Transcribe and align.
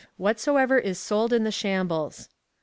Whatsoever 0.17 0.79
is 0.79 0.97
sold 0.97 1.31
in 1.31 1.43
the 1.43 1.51
shambles. 1.51 2.27